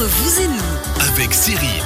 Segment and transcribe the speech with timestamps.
[0.00, 1.82] Entre vous et nous, avec Cyril.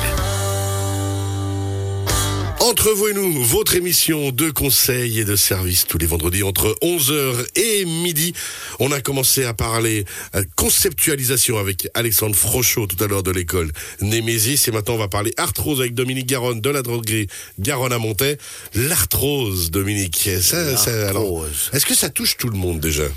[2.61, 6.77] Entre vous et nous, votre émission de conseils et de services tous les vendredis entre
[6.81, 8.33] 11h et midi.
[8.79, 10.05] On a commencé à parler
[10.37, 15.09] euh, conceptualisation avec Alexandre Frochot tout à l'heure de l'école Némésis et maintenant on va
[15.09, 17.27] parler arthrose avec Dominique Garonne de la droguerie
[17.59, 18.39] Garonne à Montaix.
[18.77, 20.31] L'arthrose, Dominique.
[20.41, 21.71] Ça, ça, alors, L'arthrose.
[21.73, 23.09] est-ce que ça touche tout le monde déjà?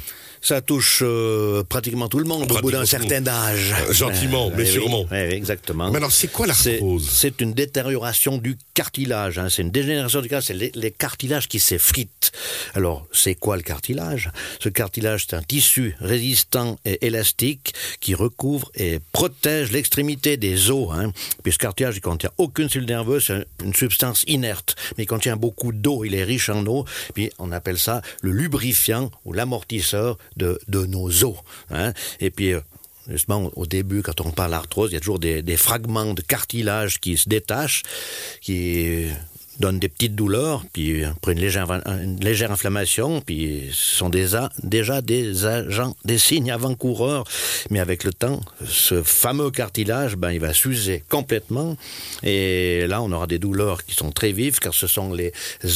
[0.41, 3.73] Ça touche euh, pratiquement tout le monde au bout d'un certain âge.
[3.87, 5.05] Euh, gentiment, mais oui, sûrement.
[5.11, 5.89] oui, exactement.
[5.91, 9.39] Mais alors, c'est quoi l'arthrose C'est une détérioration du cartilage.
[9.39, 9.47] hein.
[9.49, 10.45] C'est une dégénération du cartilage.
[10.47, 12.31] C'est les, les cartilages qui s'effritent.
[12.75, 14.31] Alors, c'est quoi le cartilage?
[14.59, 20.89] Ce cartilage, c'est un tissu résistant et élastique qui recouvre et protège l'extrémité des os.
[20.93, 21.11] Hein.
[21.43, 25.35] Puis ce cartilage, il contient aucune cellule nerveuse, c'est une substance inerte, mais il contient
[25.35, 26.03] beaucoup d'eau.
[26.05, 26.85] Il est riche en eau.
[27.13, 31.37] Puis on appelle ça le lubrifiant ou l'amortisseur de, nos os.
[31.69, 31.93] Hein.
[32.19, 32.61] Et puis euh,
[33.09, 36.99] Justement, au début, quand on parle d'arthrose, il y a toujours des fragments de cartilage
[36.99, 37.83] qui se détachent,
[38.41, 39.05] qui
[39.59, 44.49] donnent des petites douleurs, puis après une légère, une légère inflammation, puis ce sont déjà
[45.01, 47.25] des agents, des signes avant-coureurs.
[47.69, 51.75] Mais avec le temps, ce fameux cartilage, ben, il va s'user complètement.
[52.23, 55.31] Et là, on aura des douleurs qui sont très vives, car ce sont les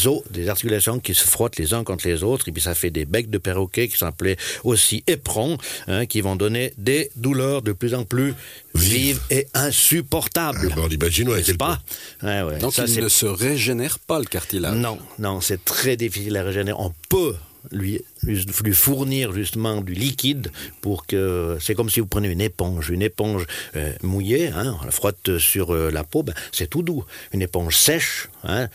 [0.06, 2.92] os des articulations qui se frottent les uns contre les autres, et puis ça fait
[2.92, 7.62] des becs de perroquet qui sont appelés aussi éperons, hein, qui vont donner des douleurs
[7.62, 8.34] de plus en plus
[8.76, 10.70] vives et insupportables.
[10.76, 11.82] Ben, On imagine, ouais, N'est-ce quel pas
[12.24, 12.58] Ouais, ouais.
[12.60, 14.76] Donc Ça, il c'est- ne se régénère pas le cartilage.
[14.76, 16.78] non, non, c'est très difficile à régénérer.
[16.80, 17.36] On peut
[17.72, 22.42] lui, lui, lui fournir justement du liquide pour que c'est comme si vous prenez une
[22.42, 26.68] éponge, une éponge euh, mouillée, hein, on la frotte sur euh, la peau, ben, c'est
[26.68, 27.04] tout doux.
[27.34, 28.68] Une éponge sèche, hein,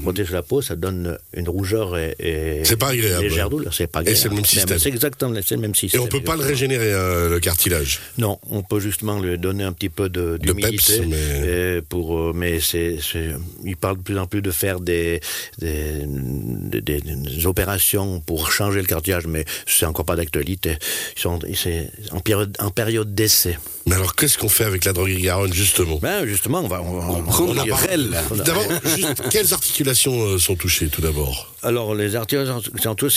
[0.00, 2.64] frotter sur la peau, ça donne une rougeur et, et.
[2.64, 3.24] C'est pas agréable.
[3.24, 3.74] légère douleur.
[3.74, 4.18] C'est pas Et agréable.
[4.22, 4.78] c'est le même système.
[4.78, 6.00] C'est exactement le même Et système.
[6.02, 8.00] on peut pas le régénérer, hein, le cartilage.
[8.18, 10.98] Non, on peut justement lui donner un petit peu de De d'humidité.
[10.98, 12.98] peps, mais- euh, pour, euh, mais c'est,
[13.64, 15.20] il parle de plus en plus de faire des,
[15.58, 20.76] des, des- des- des opérations pour changer le cartilage, mais c'est encore pas d'actualité.
[21.16, 23.58] Ils sont, c'est en période, en période d'essai.
[23.86, 25.98] Mais alors, qu'est-ce qu'on fait avec la droguerie Garonne, justement?
[26.00, 28.66] Ben, justement, on va, on, on, prend on la D'abord,
[29.30, 31.52] quelles articulations euh, sont touchées, tout d'abord?
[31.62, 32.60] Alors, les articulations,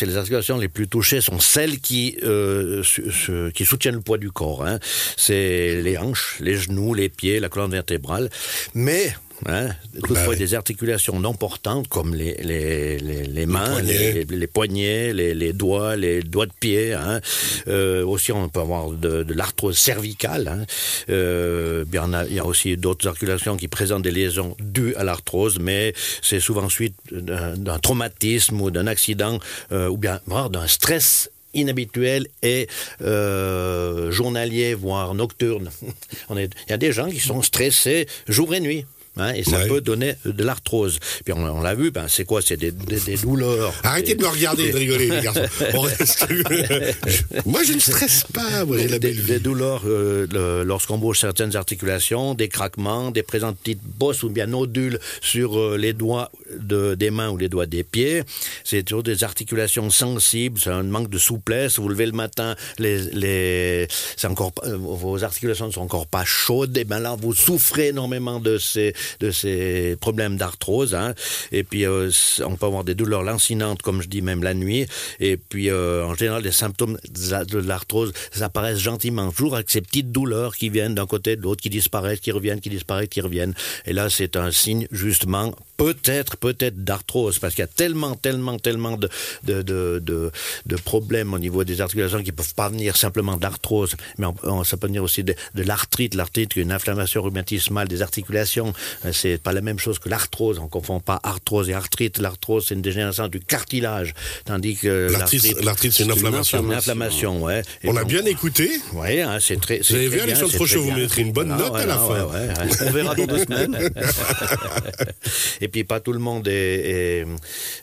[0.01, 4.17] les articulations les plus touchées sont celles qui, euh, su- su- qui soutiennent le poids
[4.17, 4.65] du corps.
[4.65, 4.79] Hein.
[5.17, 8.29] C'est les hanches, les genoux, les pieds, la colonne vertébrale.
[8.73, 9.15] Mais,
[9.47, 10.37] hein, toutefois, Bah oui.
[10.37, 15.95] des articulations non portantes comme les, les, les, les mains, les, les poignets, les, doigts,
[15.95, 16.93] les doigts de pied.
[16.93, 17.21] Hein.
[17.67, 20.47] Euh, aussi, on peut avoir de, de l'arthrose cervicale.
[20.47, 20.65] Hein.
[21.09, 25.59] Euh, a- il y a aussi d'autres articulations qui présentent des lésions dues à l'arthrose,
[25.59, 29.39] mais c'est souvent suite d'un traumatisme ou d'un accident
[29.71, 32.67] euh, ou bien voire d'un stress inhabituel et
[33.01, 35.69] euh, journalier, voire nocturne.
[36.29, 38.85] Il y a des gens qui sont stressés jour et nuit.
[39.17, 39.67] Hein, et ça Ouais.
[39.67, 40.99] peut donner de l'arthrose.
[41.23, 42.41] Puis on, on l'a vu, ben, c'est quoi?
[42.41, 43.73] C'est des, des- des douleurs.
[43.83, 45.41] Arrêtez de me regarder et de rigoler, les garçons.
[45.73, 46.27] Reste-
[47.45, 51.55] Moi, je ne stresse pas, moi, la des, belle des douleurs euh, lorsqu'on bouge certaines
[51.55, 56.31] articulations, des craquements, des présences de petites bosses ou bien nodules sur euh, les doigts
[56.57, 58.23] de, des mains ou les doigts des pieds.
[58.63, 61.79] C'est toujours des articulations sensibles, c'est un manque de souplesse.
[61.79, 63.87] Vous levez le matin, les, les,
[64.17, 67.87] c'est encore, euh, vos articulations ne sont encore pas chaudes, et ben là vous souffrez
[67.87, 70.95] énormément de ces, de ces problèmes d'arthrose.
[70.95, 71.13] Hein.
[71.51, 72.09] Et puis euh,
[72.45, 74.85] on peut avoir des douleurs lancinantes, comme je dis même la nuit.
[75.19, 79.69] Et puis euh, en général, les symptômes de la- de l'arthrose apparaissent gentiment, toujours avec
[79.69, 83.09] ces petites douleurs qui viennent d'un côté de l'autre, qui disparaissent, qui reviennent, qui disparaissent,
[83.09, 83.53] qui reviennent.
[83.85, 88.57] Et là, c'est un signe justement peut-être, peut-être d'arthrose, parce qu'il y a tellement, tellement,
[88.59, 89.09] tellement de,
[89.43, 90.31] de, de, de,
[90.65, 94.63] de problèmes au niveau des articulations qui peuvent pas venir simplement d'arthrose, mais on- on-
[94.63, 98.73] ça peut venir aussi de, de l'arthrite, l'arthrite, une inflammation rhumatismale des articulations.
[99.05, 100.59] Euh, C'est pas la même chose que l'arthrose.
[100.59, 102.17] On confond pas arthrose et arthrite.
[102.19, 104.13] L'arthrose, c'est une dégénération du cartilage,
[104.45, 106.63] tandis que L'arthrite, c'est une inflammation.
[106.63, 107.61] une inflammation, ouais.
[107.83, 108.69] Et On a donc- bien écouté.
[108.93, 109.79] Ouais, hein, c'est très.
[109.79, 112.27] Vous avez vu, Alexandre Frochot, vous mettrez une bonne note à la fin.
[112.87, 113.77] On verra dans deux semaines.
[115.65, 117.25] Et puis pas tout le monde est, est,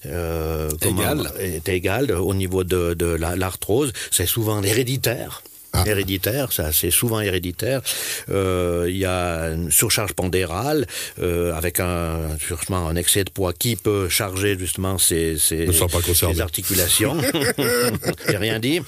[0.06, 1.32] euh, comment- Égal.
[1.40, 3.93] est égal au niveau de, de la- l'arthrose.
[4.12, 5.43] C'est souvent héréditaire.
[5.75, 5.85] Ah.
[5.87, 7.81] Héréditaire, ça c'est souvent héréditaire.
[8.31, 10.87] Euh, Il y a une surcharge pondérale
[11.21, 15.37] euh, avec un justement un excès de poids qui peut charger justement ces,
[16.07, 16.35] concerné.
[16.35, 17.17] ces articulations.
[18.29, 18.81] J'ai rien dit.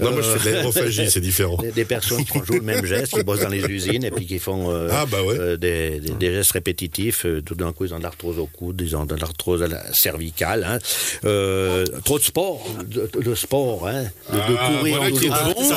[0.00, 1.56] Non, moi, je Euh, fais de l'aérophagie, c'est différent.
[1.62, 4.10] des, des personnes qui font toujours le même geste, qui bossent dans les usines et
[4.10, 5.38] puis qui font euh, Ah, bah ouais.
[5.38, 7.24] euh, des, des- des gestes répétitifs.
[7.26, 9.92] euh, tout d'un coup, ils ont de l'arthrose au coude, ils ont de l'arthrose la
[9.92, 10.64] cervicale.
[10.68, 10.78] Hein.
[11.24, 15.10] Euh, trop de sport, de, de sport, hein, de, de Ah, courir, voilà en
[15.50, 15.70] douce.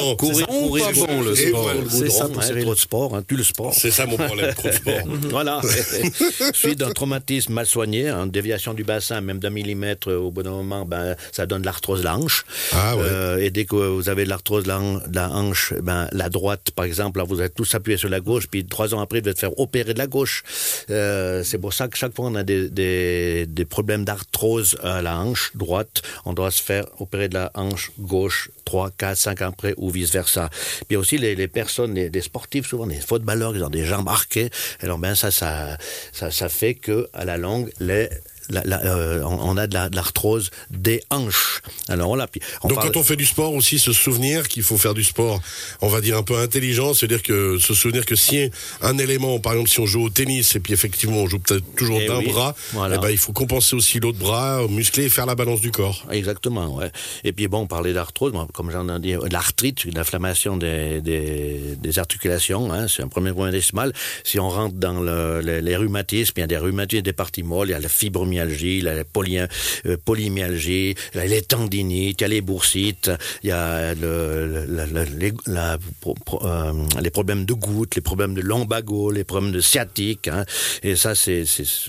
[0.61, 1.61] Bon, Ça, c'est courir, bon, bon, pas c'est- bon, le sport.
[1.63, 1.81] voilà.
[1.89, 3.73] C'est ça, hein, pour trop de sport, hein, tu le sport.
[3.73, 4.93] C'est ça mon problème, trop de sport.
[5.29, 5.61] Voilà.
[6.53, 10.85] Suite d'un traumatisme mal soigné, une déviation du bassin, même d'un millimètre au bon moment,
[10.85, 12.45] ben, ça donne de l'arthrose de la hanche.
[12.73, 13.03] Ah ouais.
[13.05, 14.69] Euh, et dès que vous avez de l'arthrose de
[15.15, 18.47] la, hanche, ben, la droite, par exemple, là, vous êtes tous appuyés sur la gauche,
[18.47, 20.43] puis trois ans après, vous êtes faire opérer de la gauche.
[20.89, 25.01] Euh, c'est pour ça que chaque fois on a des, des, des problèmes d'arthrose à
[25.01, 29.41] la hanche droite, on doit se faire opérer de la hanche gauche 3, 4, 5
[29.41, 30.44] ans après ou vice-versa.
[30.87, 34.49] Puis aussi les, personnes, les, les sportifs, souvent les footballeurs, ils ont des jambes arquées.
[34.81, 35.77] Alors ben ça, ça,
[36.11, 38.09] ça, ça fait que à la longue, les,
[38.49, 41.61] la- la- euh, on a de la- de l'arthrose des hanches.
[41.89, 42.15] Alors.
[42.31, 44.93] Puis on Donc parle- quand on fait du sport aussi, se souvenir qu'il faut faire
[44.93, 45.41] du sport,
[45.81, 48.49] on va dire un peu intelligent, c'est-à-dire que se souvenir que si
[48.81, 51.63] un élément, par exemple si on joue au tennis et puis effectivement on joue peut-être
[51.75, 52.95] toujours Eh d'un oui, bras, voilà.
[52.95, 56.05] eh ben, il faut compenser aussi l'autre bras, muscler et faire la balance du corps.
[56.11, 56.91] Exactement, ouais.
[57.23, 61.99] Et puis bon, on parlait d'arthrose, comme j'en ai dit, l'arthrite, l'inflammation des, des, des
[61.99, 63.91] articulations, hein, c'est un premier point décimal.
[64.23, 67.43] Si on rentre dans le, les, les rhumatismes, il y a des rhumatismes des parties
[67.43, 68.45] molles, il y a la fibromyalgie, a
[68.93, 73.11] la poly, euh, polymyalgie, les tendinites, il y a les boursites,
[73.43, 77.95] il y a le, le- le- les, la- pro- pro- euh, les problèmes de goutte,
[77.95, 80.27] les problèmes de lombago, les problèmes de sciatique.
[80.27, 80.45] Hein,
[80.83, 81.43] et ça, c'est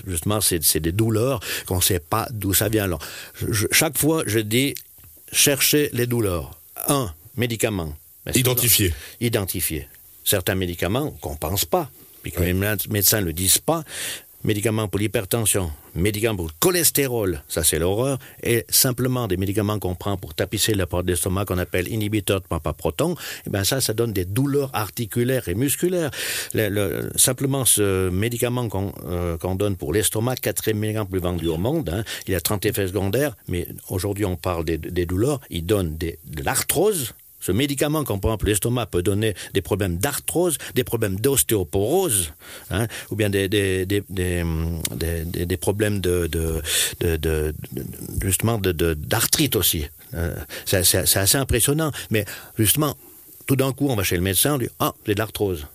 [0.07, 2.83] justement, c'est des douleurs qu'on ne sait pas d'où ça vient.
[2.85, 2.99] Alors,
[3.49, 4.75] je- chaque fois, je dis
[5.31, 6.59] cherchez les douleurs.
[6.87, 7.95] Un, médicament.
[8.25, 8.93] Mais c'est- Identifier.
[9.19, 9.87] Identifier.
[10.23, 11.89] Certains médicaments qu'on ne pense pas,
[12.21, 13.83] puis que les mé- médecins ne le disent pas.
[14.47, 19.93] Médicaments pour l'hypertension, médicaments pour le cholestérol, ça c'est l'horreur, et simplement des médicaments qu'on
[19.93, 23.15] prend pour tapisser la porte d'estomac qu'on appelle inhibiteurs de papa proton,
[23.45, 26.11] et ben ça, ça donne des douleurs articulaires et musculaires.
[26.53, 31.47] Le- le- simplement ce médicament qu'on euh, qu'on donne pour l'estomac, quatrième médicament plus vendu
[31.49, 35.65] au monde, hein, il a 30 effets secondaires, mais aujourd'hui on parle des, douleurs, il
[35.65, 37.13] donne de l'arthrose,
[37.47, 42.33] ce médicament qu'on prend pour l'estomac peut donner des problèmes d'arthrose, des problèmes d'ostéoporose,
[42.71, 44.81] hein, ou bien des, des, des, des, hum,
[45.61, 46.61] problèmes de, de,
[46.99, 47.85] de, de- de-
[48.21, 49.85] justement de- de- d'arthrite aussi.
[50.13, 50.35] Euh,
[50.65, 51.91] c'est, assez impressionnant.
[52.11, 52.25] Mais
[52.57, 52.95] justement,
[53.45, 55.67] tout d'un coup, on va chez le médecin, on dit Ah, c'est de l'arthrose.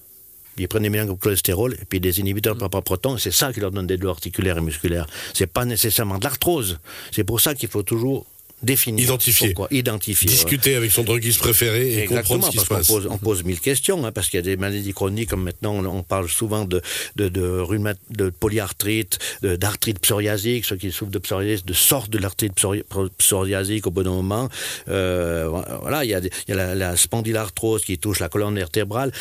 [0.58, 3.30] Ils prennent des médicaments comme le cholestérol et puis des inhibiteurs de papa proton, c'est
[3.30, 5.06] ça qui leur donne des douleurs articulaires et musculaires.
[5.32, 6.78] C'est pas nécessairement de l'arthrose.
[7.12, 8.26] C'est pour ça qu'il faut toujours
[8.62, 9.04] définir.
[9.04, 9.54] Identifier.
[9.54, 10.28] Pourquoi Identifier.
[10.28, 10.34] ouais.
[10.34, 12.86] Discuter avec son droguiste préféré et comprendre ce qui se passe.
[12.88, 15.42] qu'on pose, on pose mille questions, hein, parce qu'il y a des maladies chroniques, comme
[15.42, 16.80] maintenant on, on parle souvent de,
[17.16, 22.18] de, de, rhumat- de polyarthrite, d'arthrite psoriasique, ceux qui souffrent de psoriasis, de sorte de
[22.18, 22.84] l'arthrite psori-
[23.18, 24.48] psoriasique au bon moment.
[24.88, 25.48] Euh,
[25.80, 28.54] voilà, il y a, des- il y a la, la spondylarthrose qui touche la colonne
[28.54, 29.12] vertébrale.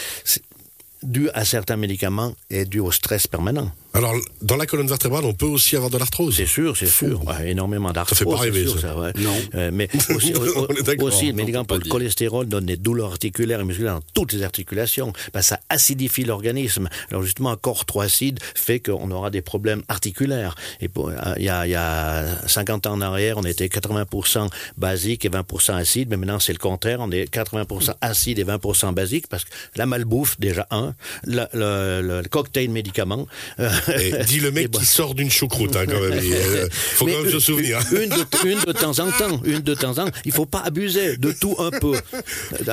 [1.04, 3.72] Dû à certains médicaments et dû au stress permanent.
[3.94, 6.36] Alors, dans la colonne vertébrale, on peut aussi avoir de l'arthrose.
[6.38, 7.26] C'est sûr, c'est sûr.
[7.28, 8.20] Ouais, énormément d'arthrose.
[8.20, 8.98] fait pas rêver, sûr, ça.
[8.98, 9.12] ouais.
[9.18, 9.36] Non.
[9.56, 11.08] Euh, mais aussi, au- On est d'accord.
[11.08, 15.12] aussi le Non, cholestérol donne des douleurs articulaires et musculaires dans toutes les articulations.
[15.34, 16.88] Ben, ça acidifie l'organisme.
[17.10, 20.56] Alors justement, un corps trop acide fait qu'on aura des problèmes articulaires.
[20.80, 24.48] Et pour- il y, a, il y a 50 ans en arrière, on était 80%
[24.78, 27.00] basique et 20% acide, mais maintenant c'est le contraire.
[27.02, 30.96] On est 80% acide et 20% basique parce que la malbouffe, déjà un,
[31.26, 33.28] le, le- le cocktail médicaments.
[33.60, 33.70] euh,
[34.00, 36.20] Et dis le mec et qui sort d'une choucroute, hein, quand même.
[36.24, 37.80] Il euh, faut Mais quand même se souvenir.
[37.92, 40.12] Une de, une de temps en temps, une de temps en temps.
[40.26, 41.94] Il faut pas abuser de tout un peu.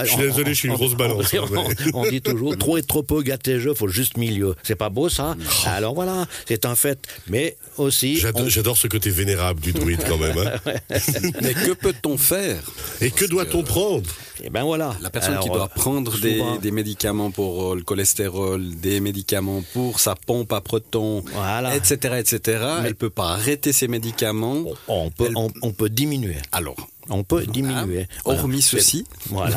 [0.03, 2.77] Je suis désolé, je suis une grosse balance, hein, On, mais- on dit toujours trop
[2.79, 4.55] et trop peu gâté jeu, faut juste milieu.
[4.63, 5.37] C'est pas beau ça?
[5.67, 6.99] Alors voilà, c'est un fait.
[7.29, 10.37] Mais aussi, J'adore, on- ce côté vénérable du druide quand même.
[10.39, 10.73] hein.
[11.43, 12.61] Mais que peut-on faire?
[13.01, 14.09] Et que doit-on prendre?
[14.45, 14.97] Eh ben voilà.
[15.03, 20.01] La personne qui doit prendre souvent- des médicaments pour euh, le cholestérol, des médicaments pour
[20.01, 20.98] sa pompe à protons,
[21.33, 21.77] Voilà.
[21.77, 24.65] etc., etc., elle peut pas arrêter ses médicaments.
[24.89, 26.37] on peut, on, on peut diminuer.
[26.53, 26.77] Alors,
[27.11, 28.07] On peut diminuer.
[28.25, 29.07] Ah, hormis ceci.
[29.31, 29.57] Voilà.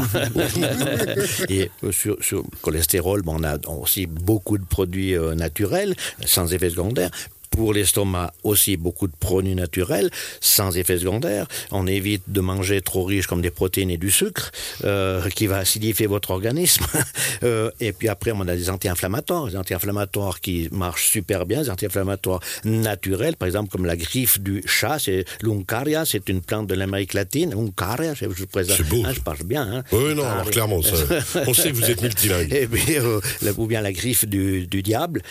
[1.50, 5.96] Et euh, sur, sur le cholestérol, bon, on a aussi beaucoup de produits euh, naturels,
[6.26, 7.12] sans effet secondaire.
[7.62, 11.46] Pour l'estomac, aussi beaucoup de produits naturels, sans effet secondaire.
[11.70, 14.52] On évite de manger trop riche comme des protéines et du sucre,
[14.84, 16.86] euh, qui va acidifier votre organisme.
[17.44, 21.70] Euh, et puis après, on a des anti-inflammatoires, des anti-inflammatoires qui marchent super bien, des
[21.72, 26.76] anti-inflammatoires naturels, par exemple comme la griffe du chat, c'est l'uncaria, c'est une plante de
[26.76, 27.52] l'Amérique latine.
[27.58, 28.78] Uncaria, je vous présente.
[28.78, 29.02] C'est beau.
[29.04, 29.64] Hein, je parle bien.
[29.64, 29.84] Hein.
[29.92, 30.96] Oui, non, Ah, alors clairement, ça,
[31.48, 32.54] on sait que vous êtes multilingue.
[32.54, 33.20] Et puis, euh,
[33.58, 35.24] ou bien la griffe du, du diable,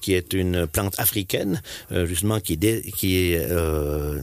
[0.00, 1.53] qui est une plante africaine
[1.92, 4.20] euh, justement, qui, dé, qui, euh,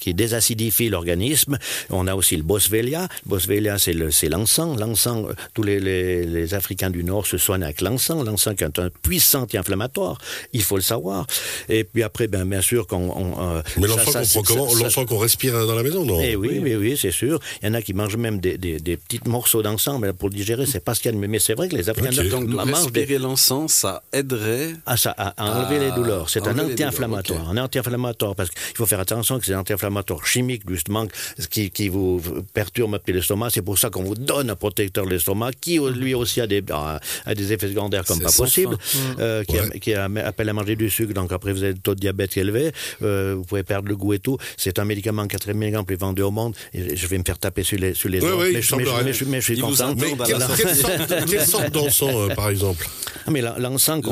[0.00, 1.58] qui désacidifie l'organisme.
[1.90, 3.08] On a aussi le Boswellia.
[3.24, 4.78] Le Boswellia, c'est l'encens.
[4.78, 8.24] L'encens, tous les, les, les, Africains du Nord se soignent avec l'encens.
[8.24, 10.18] L'encens qui est un puissant anti-inflammatoire,
[10.52, 11.26] il faut le savoir.
[11.68, 13.10] Et puis après, ben, bien sûr, qu'on...
[13.10, 14.74] On, euh, Mais l'encens qu'on comment?
[14.74, 16.20] L'encens qu'on respire dans la maison, non?
[16.20, 17.40] Eh oui, oui, oui, c'est sûr.
[17.62, 20.28] Il y en a qui mangent même des, des, des petits morceaux d'encens, mais pour
[20.28, 22.16] le digérer, c'est pas ce qu'il y a de Mais c'est vrai que les Africains
[22.16, 22.28] okay.
[22.28, 23.18] Donc, respirer des...
[23.18, 26.30] l'encens, ça aiderait à, ça, à, à enlever les douleurs.
[26.30, 27.50] C'est un anti-inflammatoire.
[27.50, 27.58] Okay.
[27.58, 31.06] Un anti-inflammatoire, parce qu'il faut faire attention que c'est un anti-inflammatoire chimique, justement,
[31.50, 32.20] qui, qui vous
[32.52, 33.50] perturbe un peu l'estomac.
[33.50, 36.62] C'est pour ça qu'on vous donne un protecteur de l'estomac, qui lui aussi a des,
[36.70, 38.76] a, des effets secondaires comme pas possible,
[39.18, 39.76] euh, qui, ouais.
[39.76, 42.00] a, qui a, appelle à manger du sucre, donc après vous avez le taux de
[42.00, 42.72] diabète élevé,
[43.02, 44.38] euh, vous pouvez perdre le goût et tout.
[44.56, 47.62] C'est un médicament 4 mg plus vendu au monde, et je vais me faire taper
[47.62, 48.38] sur les, sur les ouais, doigts.
[48.38, 49.94] Ouais, mais, je, mais, je, mais, je suis content.
[49.96, 52.86] Mais quelle, quelle sorte, quelle sorte d'encens, euh, par exemple?
[53.26, 54.02] Ah, mais l'encens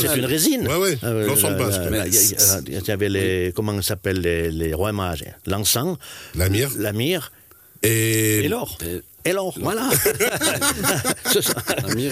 [0.00, 0.66] c'est une résine.
[0.66, 0.98] Ouais, ouais.
[1.04, 1.28] Euh,
[2.66, 5.24] Il y, y, avait les, comment s'appelle les, les rois mages?
[5.46, 5.98] L'encens.
[6.34, 6.72] La myrrhe.
[6.78, 7.30] La myrrhe.
[7.82, 8.76] Et, et l'or.
[9.24, 9.90] Et l'or, voilà.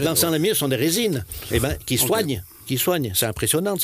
[0.02, 2.42] L'encens et la myrrhe sont des résines eh ben, qui soignent.
[2.68, 3.12] Qui soigne.
[3.14, 3.76] C'est impressionnant.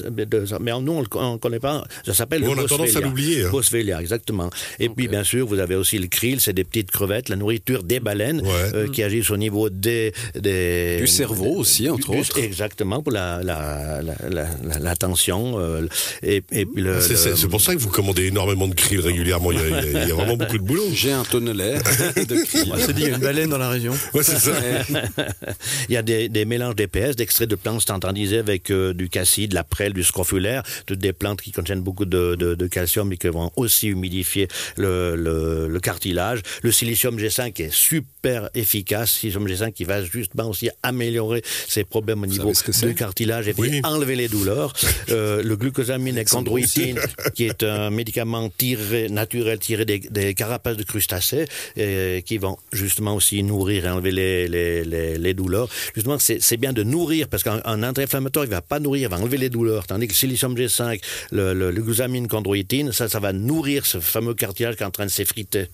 [0.61, 1.87] Mais nous, on ne connaît pas.
[2.05, 3.45] Ça s'appelle le On a tendance à l'oublier.
[3.45, 3.99] Hein.
[3.99, 4.50] Exactement.
[4.79, 4.95] Et okay.
[4.95, 7.99] puis, bien sûr, vous avez aussi le krill, c'est des petites crevettes, la nourriture des
[7.99, 8.75] baleines ouais.
[8.75, 10.12] euh, qui agissent au niveau des.
[10.35, 12.38] des du cerveau aussi, entre du, autres.
[12.38, 15.59] Exactement, pour la, la, la, la, la tension.
[15.59, 15.88] Euh,
[16.23, 19.50] et, et puis le, c'est pour ça que vous commandez énormément de krill régulièrement.
[19.50, 20.85] Il y, a, il y a, vraiment beaucoup de boulot.
[20.93, 21.79] J'ai un tonnelet
[22.17, 22.71] de krill.
[22.71, 23.95] On s'est dit, il y a une baleine dans la région.
[24.12, 24.53] Ouais, c'est ça.
[25.88, 29.54] il y a des, des mélanges d'épaisse, d'extraits de plantes standardisés avec du cassis, de
[29.54, 33.50] la prêle, du scrofulaire, toutes des plantes qui contiennent beaucoup de, calcium et qui vont
[33.57, 36.40] aussi humidifier le, cartilage.
[36.62, 38.13] Le silicium G5 est super
[38.54, 42.52] efficace, silicium G5 qui va justement aussi améliorer ces problèmes au niveau
[42.83, 43.81] du cartilage et puis oui.
[43.85, 44.73] enlever les douleurs.
[45.11, 46.99] euh, le glucosamine et chondroïtine,
[47.35, 52.57] qui est un médicament tiré, naturel tiré des, des carapaces de crustacés, et, qui vont
[52.73, 55.69] justement aussi nourrir et enlever les, les, les, les douleurs.
[55.95, 59.21] Justement, c'est bien de nourrir, parce qu'un anti-inflammatoire, il ne va pas nourrir, il va
[59.21, 61.00] enlever les douleurs, tandis que silicium G5,
[61.33, 64.90] le, le, le glucosamine, chondroïtine, ça, ça va nourrir ce fameux cartilage qui est en
[64.90, 65.69] train de s'effriter.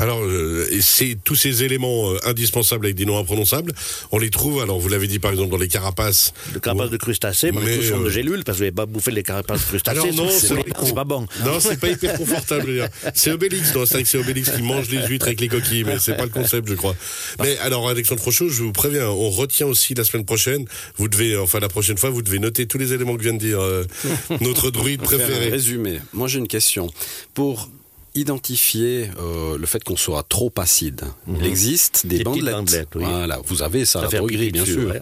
[0.00, 3.72] Alors, euh, c'est tous ces éléments euh, indispensables avec des noms imprononçables,
[4.12, 6.32] on les trouve, alors vous l'avez dit par exemple dans les carapaces.
[6.54, 6.90] Les carapaces ou...
[6.90, 8.04] de crustacés, mais, mais euh...
[8.04, 9.98] de gélules, parce que vous n'avez pas bouffé les carapaces de crustacés.
[9.98, 11.26] Alors non, c'est pas, pas, bon.
[11.44, 12.88] Non, c'est pas hyper confortable.
[13.14, 16.16] c'est Obélix, non, c'est c'est Obélix qui mange les huîtres avec les coquilles, mais c'est
[16.16, 16.96] pas le concept, je crois.
[17.38, 20.64] Mais alors, Alexandre Frochot, je vous préviens, on retient aussi la semaine prochaine,
[20.96, 23.38] vous devez, enfin la prochaine fois, vous devez noter tous les éléments que vient de
[23.38, 23.84] dire euh,
[24.40, 25.50] notre druide préféré.
[25.50, 26.00] Résumé.
[26.14, 26.90] Moi j'ai une question.
[27.34, 27.68] Pour
[28.14, 31.02] identifier euh, le fait qu'on soit trop acide.
[31.26, 31.38] Mm -hmm.
[31.40, 32.54] Il existe des, des bandelettes.
[32.54, 33.04] bandelettes oui.
[33.04, 34.88] Voilà, vous avez ça, la droguerie, bien sûr.
[34.90, 35.00] Ouais.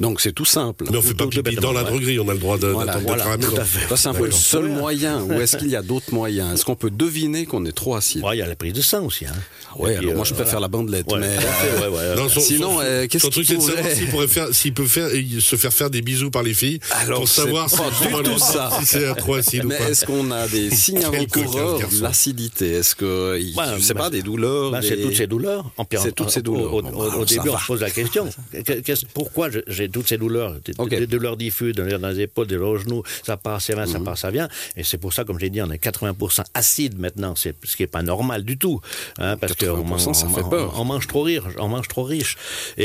[0.00, 0.84] Donc c'est tout simple.
[0.90, 3.38] Mais on fait pas pipi dans la droguerie, on a le droit de voilà, voilà,
[3.38, 3.84] tout à fait.
[3.96, 5.22] C'est un peu le seul moyen.
[5.22, 6.48] Ou est-ce qu'il y a d'autres moyens?
[6.54, 8.22] Est-ce qu'on peut deviner qu'on est trop acide?
[8.32, 9.24] Il y a la prise de sang aussi.
[9.26, 9.32] Hein.
[9.78, 11.06] Oui, alors euh, moi je préfère la bandelette.
[11.18, 11.36] Mais
[11.82, 14.26] euh, non, son, sinon, euh, qu'est-ce qu'il pourrait...
[14.28, 15.08] savoir s'il peut faire,
[15.40, 18.70] se faire faire des bisous par les filles alors, pour savoir si, du tout ça.
[18.78, 19.90] si c'est trop acide mais ou pas.
[19.90, 22.47] est-ce qu'on a des signes avant-coureurs de l'acidité?
[22.60, 24.88] Est-ce que il, bah, je sais bah, pas des douleurs bah, des...
[24.88, 27.80] c'est toutes ces douleurs c'est toutes ces douleurs au, au, au début on se pose
[27.80, 28.28] la question
[29.14, 30.54] pourquoi j'ai toutes ces douleurs?
[30.64, 30.98] Des, okay.
[31.00, 33.92] des douleurs diffuses dans les épaules des genoux ça part ça vient mm -hmm.
[33.92, 36.98] ça part ça vient et c'est pour ça comme j'ai dit on est 80% acide
[36.98, 38.80] maintenant c'est ce qui est pas normal du tout
[39.18, 40.68] hein, parce que on, on, ça fait peur.
[40.76, 42.34] on, on mange trop riche on mange trop riche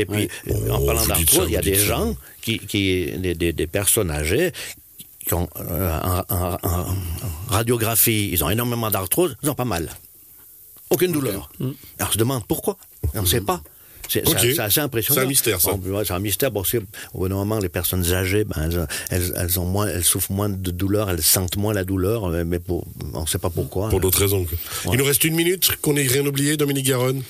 [0.00, 0.70] et puis oui.
[0.70, 2.08] en oh, parlant d'arthrose il y a des gens
[2.44, 2.84] qui, qui
[3.24, 4.52] des, des, des personnes âgées
[5.26, 6.86] qui ont euh, en, en, en,
[7.48, 9.90] radiographie, ils ont énormément d'arthrose, ils ont pas mal.
[10.90, 11.50] Aucune douleur.
[11.54, 11.64] Okay.
[11.64, 11.74] Mm.
[11.98, 12.76] Alors on se demande pourquoi.
[13.14, 13.62] On ne sait pas.
[14.08, 14.58] C'est okay.
[14.58, 15.20] assez impressionnant.
[15.20, 15.70] C'est un mystère, ça.
[16.04, 16.50] C'est un mystère.
[16.50, 16.62] Bon,
[17.14, 20.32] au bout d'un moment, les personnes âgées, ben, elles, elles, elles, ont moins, elles souffrent
[20.32, 23.88] moins de douleur, elles sentent moins la douleur, mais pour, on ne sait pas pourquoi.
[23.88, 24.40] Pour d'autres raisons.
[24.40, 24.92] Ouais.
[24.92, 27.22] Il nous reste une minute, qu'on n'ait rien oublié, Dominique Garonne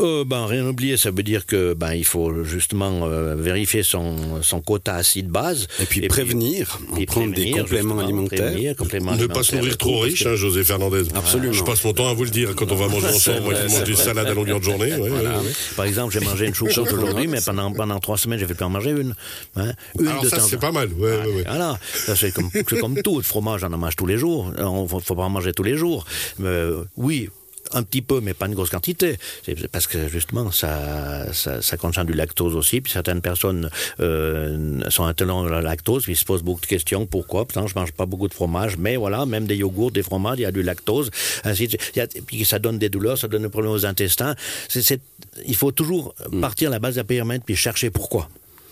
[0.00, 4.42] euh, ben, rien oublier, ça veut dire que ben, il faut justement euh, vérifier son,
[4.42, 5.66] son quota acide base.
[5.80, 8.46] Et puis et prévenir, puis, prendre des compléments alimentaires.
[8.46, 11.04] Prévenir, compléments ne pas se nourrir trop riche, hein, José Fernandez.
[11.14, 11.52] Absolument.
[11.52, 13.40] Je passe mon temps à vous le dire quand on va manger ensemble.
[13.42, 14.94] Moi qui mange des salades à longueur de journée.
[14.94, 15.38] Ouais, voilà.
[15.38, 18.60] ouais, Par exemple, j'ai mangé une choucroute aujourd'hui, mais pendant, pendant trois semaines, j'ai fait
[18.62, 19.14] en manger une.
[19.56, 19.72] Hein.
[19.98, 20.88] une Alors de ça, c'est pas mal.
[20.92, 21.78] Ouais, ah, ouais, voilà.
[22.16, 22.50] C'est comme,
[22.80, 23.18] comme tout.
[23.18, 24.52] Le fromage, on en mange tous les jours.
[24.56, 26.04] Il ne faut pas en manger tous les jours.
[26.38, 27.28] Mais, oui,
[27.72, 29.16] un petit peu, mais pas une grosse quantité.
[29.44, 32.80] C'est parce que justement, ça, ça, ça contient du lactose aussi.
[32.80, 33.70] Puis certaines personnes
[34.00, 37.06] euh, sont intolérantes à la lactose, puis ils se posent beaucoup de questions.
[37.06, 37.44] Pourquoi?
[37.44, 40.42] Pourtant, je mange pas beaucoup de fromage, mais voilà, même des yogourts, des fromages, il
[40.42, 41.10] y a du lactose.
[41.44, 44.34] Ainsi, il y a, puis ça donne des douleurs, ça donne des problèmes aux intestins.
[44.68, 45.00] C est, c est,
[45.46, 46.40] il faut toujours mm.
[46.40, 48.28] partir à la base de la pyramide puis chercher pourquoi.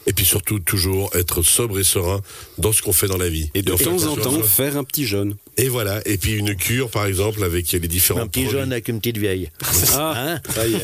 [0.06, 2.20] Et puis surtout, toujours être sobre et serein
[2.58, 3.50] dans ce qu'on fait dans la vie.
[3.54, 5.34] Et de temps en temps, faire un petit jeûne.
[5.58, 6.00] Et voilà.
[6.04, 8.58] Et puis une cure, par exemple, avec les différents Un petit produits.
[8.60, 9.50] jeune avec une petite vieille.
[9.98, 10.82] Hein y est.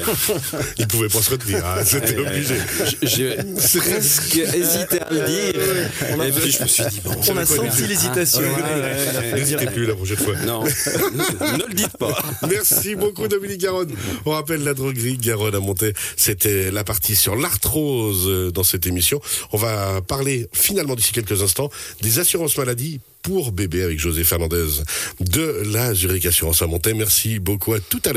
[0.79, 1.65] Il pouvait pas se retenir.
[1.67, 2.55] hein, C'était obligé.
[3.03, 6.25] J'ai presque hésité à le dire.
[6.27, 8.41] Et puis je me suis dit, bon, On a senti l'hésitation.
[9.35, 10.37] N'hésitez plus la prochaine fois.
[10.47, 12.17] non, ne le dites pas.
[12.49, 13.93] Merci beaucoup Dominique Garonne.
[14.25, 15.93] On rappelle la droguerie Garonne à monter.
[16.17, 19.21] C'était la partie sur l'arthrose euh, dans cette émission.
[19.53, 24.83] On va parler finalement d'ici quelques instants des assurances maladie pour bébé avec José Fernandez
[25.21, 26.93] de la Zurich Assurance à monter.
[26.93, 28.11] Merci beaucoup à tout à l'heure.